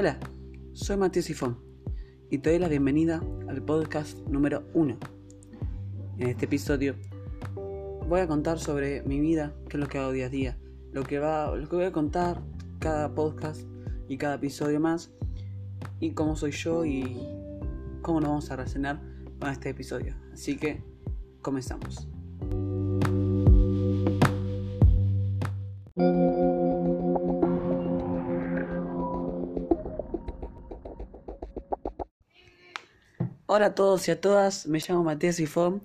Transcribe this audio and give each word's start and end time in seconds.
Hola, 0.00 0.16
soy 0.74 0.96
Matías 0.96 1.24
Sifón 1.24 1.58
y 2.30 2.38
te 2.38 2.50
doy 2.50 2.60
la 2.60 2.68
bienvenida 2.68 3.20
al 3.48 3.60
podcast 3.64 4.16
número 4.28 4.62
1. 4.72 4.96
En 6.18 6.28
este 6.28 6.44
episodio 6.44 6.94
voy 8.06 8.20
a 8.20 8.28
contar 8.28 8.60
sobre 8.60 9.02
mi 9.02 9.18
vida, 9.18 9.56
qué 9.68 9.76
es 9.76 9.80
lo 9.80 9.88
que 9.88 9.98
hago 9.98 10.12
día 10.12 10.26
a 10.26 10.28
día, 10.28 10.56
lo 10.92 11.02
que, 11.02 11.18
va, 11.18 11.52
lo 11.56 11.68
que 11.68 11.74
voy 11.74 11.84
a 11.86 11.90
contar 11.90 12.40
cada 12.78 13.12
podcast 13.12 13.62
y 14.08 14.18
cada 14.18 14.36
episodio 14.36 14.78
más 14.78 15.10
y 15.98 16.12
cómo 16.12 16.36
soy 16.36 16.52
yo 16.52 16.84
y 16.84 17.18
cómo 18.00 18.20
nos 18.20 18.28
vamos 18.28 18.50
a 18.52 18.54
relacionar 18.54 19.02
con 19.40 19.50
este 19.50 19.70
episodio. 19.70 20.14
Así 20.32 20.58
que 20.58 20.80
comenzamos. 21.42 22.06
Hola 33.50 33.64
a 33.64 33.74
todos 33.74 34.06
y 34.06 34.10
a 34.10 34.20
todas, 34.20 34.66
me 34.66 34.78
llamo 34.78 35.04
Matías 35.04 35.36
Sifón 35.36 35.80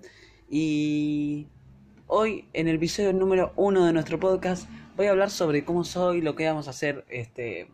y 0.50 1.46
hoy 2.06 2.46
en 2.52 2.68
el 2.68 2.76
episodio 2.76 3.14
número 3.14 3.54
uno 3.56 3.86
de 3.86 3.94
nuestro 3.94 4.20
podcast 4.20 4.68
voy 4.96 5.06
a 5.06 5.12
hablar 5.12 5.30
sobre 5.30 5.64
cómo 5.64 5.82
soy, 5.82 6.20
lo 6.20 6.36
que 6.36 6.46
vamos 6.46 6.66
a 6.66 6.72
hacer 6.72 7.06
este, 7.08 7.70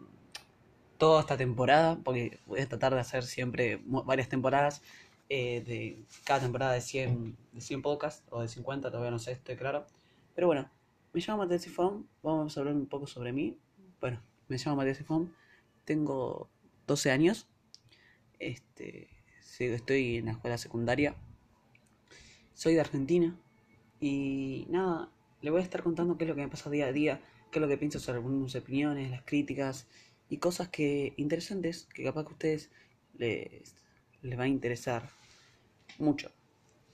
toda 0.96 1.22
esta 1.22 1.36
temporada, 1.36 1.98
porque 2.04 2.38
voy 2.46 2.60
a 2.60 2.68
tratar 2.68 2.94
de 2.94 3.00
hacer 3.00 3.24
siempre 3.24 3.82
varias 3.84 4.28
temporadas, 4.28 4.80
eh, 5.28 5.60
de 5.66 6.04
cada 6.22 6.38
temporada 6.38 6.72
de 6.74 6.82
100, 6.82 7.36
de 7.50 7.60
100 7.60 7.82
podcasts 7.82 8.22
o 8.30 8.42
de 8.42 8.46
50, 8.46 8.92
todavía 8.92 9.10
no 9.10 9.18
sé, 9.18 9.32
estoy 9.32 9.56
claro. 9.56 9.86
Pero 10.36 10.46
bueno, 10.46 10.70
me 11.12 11.20
llamo 11.20 11.42
Matías 11.42 11.62
Sifón, 11.62 12.08
vamos 12.22 12.56
a 12.56 12.60
hablar 12.60 12.76
un 12.76 12.86
poco 12.86 13.08
sobre 13.08 13.32
mí. 13.32 13.58
Bueno, 14.00 14.22
me 14.46 14.56
llamo 14.56 14.76
Matías 14.76 14.98
Sifón, 14.98 15.34
tengo 15.84 16.48
12 16.86 17.10
años. 17.10 17.48
Este, 18.38 19.19
estoy 19.66 20.16
en 20.16 20.26
la 20.26 20.32
escuela 20.32 20.58
secundaria. 20.58 21.14
Soy 22.54 22.74
de 22.74 22.80
Argentina. 22.80 23.38
Y 24.00 24.66
nada, 24.70 25.10
le 25.42 25.50
voy 25.50 25.60
a 25.60 25.64
estar 25.64 25.82
contando 25.82 26.16
qué 26.16 26.24
es 26.24 26.28
lo 26.28 26.34
que 26.34 26.42
me 26.42 26.48
pasa 26.48 26.70
día 26.70 26.86
a 26.86 26.92
día, 26.92 27.20
qué 27.50 27.58
es 27.58 27.60
lo 27.60 27.68
que 27.68 27.76
pienso 27.76 28.00
sobre 28.00 28.18
algunas 28.18 28.54
opiniones, 28.54 29.10
las 29.10 29.22
críticas 29.22 29.86
y 30.28 30.38
cosas 30.38 30.68
que 30.68 31.12
interesantes 31.16 31.86
que 31.92 32.04
capaz 32.04 32.24
que 32.24 32.28
a 32.28 32.32
ustedes 32.32 32.70
les, 33.18 33.74
les 34.22 34.38
va 34.38 34.44
a 34.44 34.48
interesar 34.48 35.10
mucho. 35.98 36.30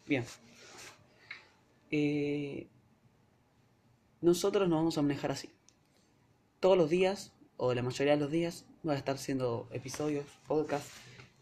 Bien. 0.07 0.25
Eh, 1.91 2.67
nosotros 4.21 4.69
nos 4.69 4.79
vamos 4.79 4.99
a 4.99 5.03
manejar 5.03 5.31
así. 5.31 5.51
Todos 6.61 6.77
los 6.77 6.91
días, 6.91 7.33
o 7.57 7.75
la 7.75 7.83
mayoría 7.83 8.15
de 8.15 8.21
los 8.21 8.31
días, 8.31 8.67
voy 8.83 8.95
a 8.95 8.99
estar 8.99 9.15
haciendo 9.15 9.69
episodios, 9.73 10.27
podcasts 10.47 10.91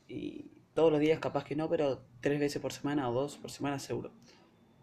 y 0.09 0.54
todos 0.75 0.91
los 0.91 1.01
días 1.01 1.21
capaz 1.21 1.45
que 1.45 1.57
no, 1.57 1.69
pero 1.69 2.05
tres 2.21 2.39
veces 2.41 2.61
por 2.61 2.73
semana 2.73 3.09
o 3.09 3.13
dos 3.13 3.39
por 3.39 3.51
semana 3.51 3.79
seguro. 3.79 4.13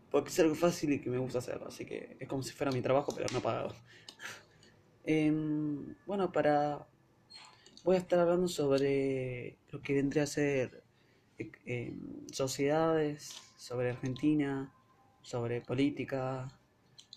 Porque 0.10 0.30
es 0.30 0.40
algo 0.40 0.56
fácil 0.56 0.94
y 0.94 1.00
que 1.00 1.10
me 1.10 1.18
gusta 1.18 1.40
hacerlo, 1.40 1.68
así 1.68 1.86
que 1.86 2.18
es 2.20 2.28
como 2.28 2.44
si 2.44 2.52
fuera 2.54 2.72
mi 2.72 2.82
trabajo, 2.82 3.14
pero 3.16 3.28
no 3.34 3.42
pagado. 3.42 3.74
Em, 5.04 5.96
bueno, 6.06 6.32
para... 6.32 6.88
Voy 7.84 7.96
a 7.96 8.00
estar 8.00 8.20
hablando 8.20 8.48
sobre 8.48 9.58
lo 9.72 9.82
que 9.82 9.94
vendría 9.96 10.24
a 10.24 10.28
ser 10.28 10.84
em, 11.66 12.28
sociedades, 12.32 13.34
sobre 13.58 13.90
Argentina, 13.90 14.72
sobre 15.24 15.62
política, 15.62 16.48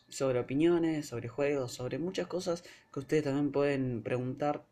sobre 0.08 0.39
opiniones, 0.39 1.08
sobre 1.08 1.28
juegos, 1.28 1.72
sobre 1.72 1.98
muchas 1.98 2.27
cosas 2.27 2.64
que 2.92 3.00
ustedes 3.00 3.25
también 3.25 3.52
pueden 3.52 4.02
preguntar 4.02 4.64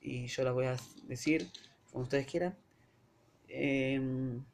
y 0.00 0.26
yo 0.26 0.44
las 0.44 0.54
voy 0.54 0.66
a 0.66 0.76
decir 1.04 1.48
como 1.90 2.04
ustedes 2.04 2.26
quieran. 2.26 2.56
Em, 3.52 4.44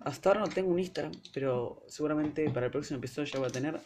hasta 0.00 0.30
ahora 0.30 0.40
no 0.40 0.48
tengo 0.48 0.70
un 0.70 0.78
Instagram, 0.78 1.12
pero 1.34 1.82
seguramente 1.88 2.48
para 2.50 2.66
el 2.66 2.72
próximo 2.72 2.98
episodio 2.98 3.30
ya 3.32 3.38
voy 3.38 3.48
a 3.48 3.52
tener. 3.52 3.80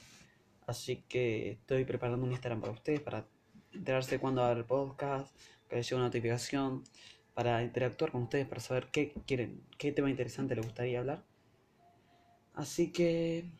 Así 0.66 1.04
que 1.08 1.52
estoy 1.52 1.84
preparando 1.84 2.24
un 2.24 2.32
Instagram 2.32 2.60
para 2.60 2.72
ustedes, 2.72 3.00
para 3.00 3.26
enterarse 3.72 4.18
cuando 4.18 4.42
va 4.42 4.52
el 4.52 4.64
podcast, 4.64 5.34
que 5.68 5.76
les 5.76 5.86
llegue 5.86 5.96
una 5.96 6.04
notificación, 6.04 6.84
para 7.34 7.62
interactuar 7.62 8.12
con 8.12 8.24
ustedes, 8.24 8.46
para 8.46 8.60
saber 8.60 8.88
qué 8.92 9.14
quieren, 9.26 9.62
qué 9.78 9.92
tema 9.92 10.10
interesante 10.10 10.54
les 10.54 10.64
gustaría 10.64 11.00
hablar. 11.00 11.24
Así 12.54 12.92
que 12.92 13.50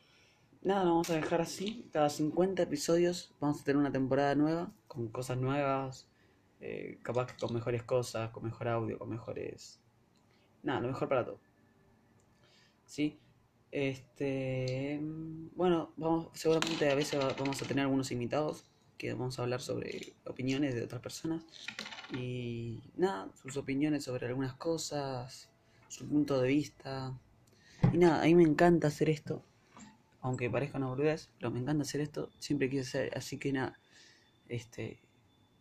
nada, 0.63 0.85
nos 0.85 0.93
vamos 0.93 1.11
a 1.11 1.15
dejar 1.15 1.41
así. 1.41 1.89
Cada 1.93 2.11
50 2.11 2.63
episodios 2.63 3.35
vamos 3.41 3.61
a 3.61 3.65
tener 3.65 3.79
una 3.79 3.93
temporada 3.93 4.35
nueva, 4.35 4.71
con 4.87 5.09
cosas 5.09 5.39
nuevas, 5.39 6.07
eh, 6.61 6.99
capaz 7.03 7.27
que 7.27 7.37
con 7.39 7.55
mejores 7.55 7.83
cosas, 7.83 8.31
con 8.31 8.45
mejor 8.45 8.69
audio, 8.69 8.99
con 8.99 9.09
mejores 9.09 9.81
nada, 10.63 10.81
lo 10.81 10.89
mejor 10.89 11.09
para 11.09 11.25
todo. 11.25 11.41
¿Sí? 12.87 13.19
Este, 13.71 15.01
bueno, 15.57 15.93
vamos, 15.97 16.29
seguramente 16.35 16.91
a 16.91 16.95
veces 16.95 17.19
vamos 17.39 17.63
a 17.63 17.65
tener 17.65 17.85
algunos 17.85 18.11
invitados 18.13 18.67
que 18.99 19.15
vamos 19.15 19.39
a 19.39 19.43
hablar 19.43 19.63
sobre 19.63 20.13
opiniones 20.27 20.75
de 20.75 20.85
otras 20.85 21.01
personas 21.01 21.43
y 22.15 22.83
nada, 22.97 23.31
sus 23.35 23.57
opiniones 23.57 24.05
sobre 24.05 24.27
algunas 24.27 24.55
cosas, 24.55 25.49
su 25.89 26.07
punto 26.07 26.41
de 26.41 26.49
vista. 26.49 27.19
Y 27.93 27.99
nada, 27.99 28.23
a 28.23 28.27
mí 28.27 28.35
me 28.35 28.45
encanta 28.45 28.89
hacer 28.89 29.09
esto, 29.09 29.43
aunque 30.21 30.51
parezca 30.51 30.79
una 30.79 30.89
boludez, 30.89 31.31
pero 31.39 31.51
me 31.51 31.59
encanta 31.59 31.83
hacer 31.83 32.03
esto, 32.03 32.31
siempre 32.39 32.69
quise 32.69 32.83
hacer, 32.83 33.19
así 33.19 33.39
que 33.39 33.53
nada, 33.53 33.79
este, 34.49 35.01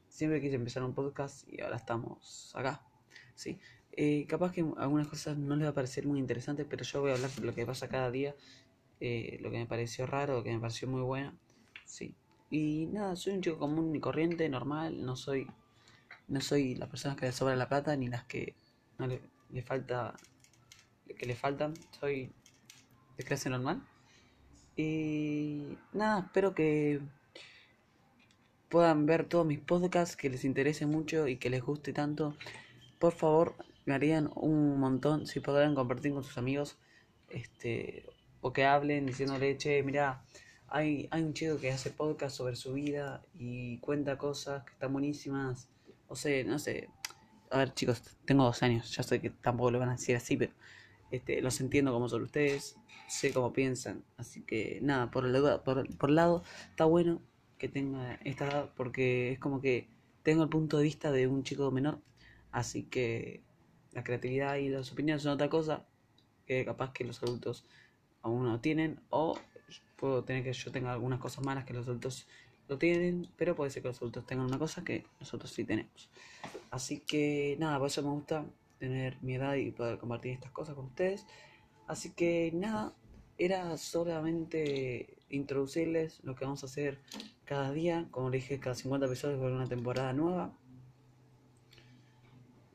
siempre 0.10 0.42
quise 0.42 0.56
empezar 0.56 0.84
un 0.84 0.94
podcast 0.94 1.48
y 1.48 1.62
ahora 1.62 1.78
estamos 1.78 2.52
acá, 2.56 2.84
¿sí? 3.36 3.58
Eh, 3.94 4.26
capaz 4.28 4.54
que 4.54 4.66
algunas 4.78 5.08
cosas 5.08 5.38
no 5.38 5.56
les 5.56 5.66
va 5.66 5.72
a 5.72 5.74
parecer 5.74 6.06
muy 6.06 6.20
interesantes, 6.20 6.66
pero 6.70 6.84
yo 6.84 7.02
voy 7.02 7.12
a 7.12 7.16
hablar 7.16 7.32
de 7.32 7.46
lo 7.46 7.54
que 7.54 7.66
pasa 7.66 7.90
cada 7.90 8.10
día, 8.10 8.36
eh, 9.00 9.38
lo 9.42 9.52
que 9.52 9.58
me 9.58 9.66
pareció 9.66 10.06
raro, 10.06 10.36
lo 10.36 10.44
que 10.44 10.52
me 10.52 10.60
pareció 10.60 10.88
muy 10.88 11.02
bueno, 11.02 11.34
sí. 11.86 12.16
Y 12.50 12.88
nada, 12.88 13.16
soy 13.16 13.34
un 13.34 13.42
chico 13.42 13.58
común 13.58 13.96
y 13.96 14.00
corriente, 14.00 14.48
normal, 14.50 15.06
no 15.06 15.16
soy, 15.16 15.48
no 16.28 16.42
soy 16.42 16.76
las 16.76 16.90
personas 16.90 17.18
que 17.18 17.26
le 17.26 17.32
sobra 17.32 17.56
la 17.56 17.68
plata 17.68 17.96
ni 17.96 18.08
las 18.08 18.24
que 18.26 18.56
no 18.98 19.08
le, 19.08 19.22
falta, 19.62 20.16
que 21.18 21.26
le 21.26 21.36
faltan, 21.36 21.74
soy 22.00 22.32
de 23.18 23.24
clase 23.24 23.50
normal. 23.50 23.86
Y 24.78 25.78
nada, 25.94 26.22
espero 26.22 26.54
que 26.56 27.02
puedan 28.70 29.06
ver 29.06 29.26
todos 29.26 29.46
mis 29.46 29.60
podcasts, 29.60 30.16
que 30.16 30.30
les 30.30 30.46
interese 30.46 30.86
mucho 30.86 31.28
y 31.28 31.38
que 31.38 31.50
les 31.50 31.62
guste 31.62 31.92
tanto. 31.92 32.36
Por 33.00 33.14
favor, 33.14 33.56
harían 33.94 34.30
un 34.36 34.80
montón 34.80 35.28
si 35.28 35.40
podrían 35.40 35.76
compartir 35.76 36.14
con 36.14 36.24
sus 36.24 36.38
amigos 36.38 36.78
este 37.30 38.06
o 38.42 38.54
que 38.54 38.66
hablen 38.66 39.06
diciéndole 39.06 39.58
che 39.58 39.84
mira 39.84 40.24
hay, 40.68 41.08
hay 41.12 41.24
un 41.24 41.34
chico 41.34 41.58
que 41.58 41.72
hace 41.72 41.90
podcast 41.92 42.36
sobre 42.36 42.56
su 42.56 42.74
vida 42.74 43.22
y 43.38 43.78
cuenta 43.80 44.18
cosas 44.18 44.64
que 44.64 44.72
están 44.72 44.94
buenísimas 44.94 45.70
o 46.08 46.16
sea 46.16 46.44
no 46.44 46.60
sé. 46.60 46.90
A 47.50 47.58
ver 47.58 47.74
chicos 47.74 48.02
tengo 48.26 48.46
dos 48.46 48.64
años 48.64 48.90
ya 48.96 49.04
sé 49.04 49.20
que 49.20 49.30
tampoco 49.30 49.72
lo 49.72 49.80
van 49.80 49.90
a 49.90 49.94
decir 49.94 50.16
así 50.16 50.38
pero 50.38 50.54
este 51.12 51.42
los 51.42 51.60
entiendo 51.60 51.92
como 51.92 52.08
son 52.08 52.24
ustedes 52.24 52.78
sé 53.12 53.34
cómo 53.34 53.54
piensan. 53.54 54.04
Así 54.18 54.42
que 54.42 54.80
nada 54.82 55.12
por 55.12 55.26
el 55.26 55.42
por, 55.64 55.98
por 55.98 56.10
lado 56.10 56.44
está 56.70 56.86
bueno 56.86 57.22
que 57.58 57.68
tenga 57.68 58.16
esta 58.24 58.48
edad 58.48 58.70
porque 58.76 59.34
es 59.34 59.40
como 59.40 59.62
que 59.62 59.90
tengo 60.24 60.44
el 60.44 60.50
punto 60.50 60.78
de 60.78 60.84
vista 60.86 61.12
de 61.12 61.28
un 61.28 61.44
chico 61.44 61.70
menor. 61.72 62.00
Así 62.52 62.84
que 62.84 63.44
la 63.94 64.04
creatividad 64.04 64.56
y 64.56 64.70
las 64.70 64.92
opiniones 64.92 65.24
son 65.24 65.34
otra 65.34 65.50
cosa 65.50 65.86
que 66.46 66.66
capaz 66.66 66.94
que 66.94 67.04
los 67.04 67.22
adultos 67.24 67.66
aún 68.22 68.46
no 68.46 68.60
tienen 68.60 69.00
o 69.10 69.38
puedo 69.96 70.24
tener 70.24 70.44
que 70.44 70.54
yo 70.54 70.72
tenga 70.72 70.94
algunas 70.94 71.20
cosas 71.20 71.46
malas 71.46 71.66
que 71.66 71.74
los 71.74 71.88
adultos 71.88 72.28
lo 72.68 72.78
tienen, 72.78 73.28
pero 73.38 73.56
puede 73.56 73.70
ser 73.70 73.82
que 73.84 73.90
los 73.90 73.98
adultos 73.98 74.26
tengan 74.26 74.46
una 74.46 74.58
cosa 74.58 74.84
que 74.84 75.06
nosotros 75.20 75.52
sí 75.52 75.64
tenemos. 75.64 76.10
Así 76.70 77.00
que 77.00 77.56
nada, 77.60 77.78
por 77.78 77.88
eso 77.88 78.02
me 78.02 78.10
gusta 78.10 78.46
tener 78.80 79.18
mi 79.22 79.36
edad 79.36 79.56
y 79.56 79.72
poder 79.72 79.98
compartir 79.98 80.32
estas 80.32 80.52
cosas 80.52 80.76
con 80.76 80.86
ustedes. 80.86 81.26
Así 81.88 82.12
que 82.12 82.52
nada, 82.54 82.94
era 83.38 83.78
solamente 83.78 85.18
introducirles 85.30 86.24
lo 86.24 86.36
que 86.36 86.46
vamos 86.46 86.64
a 86.64 86.68
hacer 86.68 87.00
cada 87.46 87.72
día. 87.72 88.08
Como 88.12 88.30
le 88.30 88.38
dije, 88.38 88.60
cada 88.60 88.76
50 88.76 89.06
episodios 89.06 89.40
por 89.40 89.52
una 89.52 89.68
temporada 89.68 90.14
nueva 90.14 90.54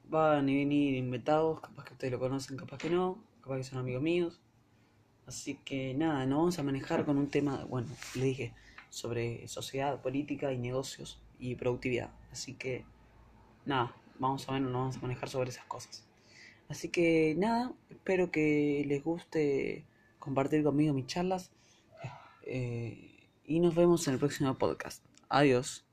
van 0.08 0.48
y 0.48 0.56
venir 0.56 0.94
inventados, 0.94 1.60
capaz 1.60 1.84
que 1.84 1.92
ustedes 1.94 2.12
lo 2.12 2.18
conocen, 2.18 2.56
capaz 2.56 2.78
que 2.78 2.90
no, 2.90 3.18
capaz 3.42 3.58
que 3.58 3.64
son 3.64 3.78
amigos 3.78 4.02
míos. 4.02 4.40
Así 5.26 5.56
que 5.64 5.94
nada, 5.94 6.24
nos 6.26 6.38
vamos 6.38 6.58
a 6.58 6.62
manejar 6.62 7.04
con 7.04 7.16
un 7.18 7.28
tema, 7.28 7.64
bueno, 7.64 7.88
le 8.14 8.24
dije, 8.24 8.54
sobre 8.90 9.46
sociedad, 9.48 10.00
política 10.00 10.52
y 10.52 10.58
negocios 10.58 11.20
y 11.38 11.54
productividad. 11.56 12.10
Así 12.30 12.54
que 12.54 12.84
nada, 13.64 13.94
vamos 14.18 14.48
a 14.48 14.52
ver, 14.52 14.62
nos 14.62 14.72
vamos 14.72 14.96
a 14.96 15.00
manejar 15.00 15.28
sobre 15.28 15.50
esas 15.50 15.64
cosas. 15.64 16.04
Así 16.68 16.88
que 16.88 17.34
nada, 17.36 17.72
espero 17.90 18.30
que 18.30 18.84
les 18.86 19.02
guste 19.02 19.84
compartir 20.18 20.62
conmigo 20.62 20.94
mis 20.94 21.06
charlas. 21.06 21.50
Eh, 22.42 23.28
y 23.44 23.60
nos 23.60 23.74
vemos 23.74 24.06
en 24.08 24.14
el 24.14 24.20
próximo 24.20 24.54
podcast. 24.54 25.04
Adiós. 25.28 25.85